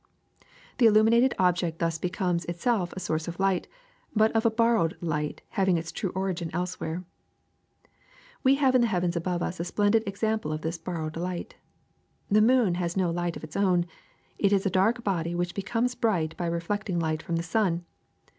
The 0.79 0.87
illuminated 0.87 1.35
object 1.37 1.77
thus 1.77 1.99
becomes 1.99 2.45
itself 2.45 2.91
a 2.93 2.99
source 2.99 3.27
of 3.27 3.39
light, 3.39 3.67
but 4.15 4.31
of 4.31 4.47
a 4.47 4.49
borrowed 4.49 4.97
light 4.99 5.43
having 5.49 5.77
its 5.77 5.91
true 5.91 6.11
origin 6.15 6.49
elsewhere. 6.53 7.03
We 8.41 8.55
have 8.55 8.73
in 8.73 8.81
the 8.81 8.87
heavens 8.87 9.15
above 9.15 9.43
us 9.43 9.59
a 9.59 9.63
splendid 9.63 10.01
ex 10.07 10.23
ample 10.23 10.51
of 10.53 10.61
this 10.61 10.79
borrowed 10.79 11.17
light. 11.17 11.53
The 12.31 12.41
moon 12.41 12.73
has 12.81 12.97
no 12.97 13.11
light 13.11 13.37
of 13.37 13.43
its 13.43 13.55
own. 13.55 13.85
It 14.39 14.51
is 14.51 14.65
a 14.65 14.71
dark 14.71 15.03
body 15.03 15.35
which 15.35 15.53
becomes 15.53 15.93
bright 15.93 16.35
by 16.35 16.47
reflecting 16.47 16.97
the 16.97 17.03
light 17.03 17.21
from 17.21 17.35
the 17.35 17.43
sun. 17.43 17.85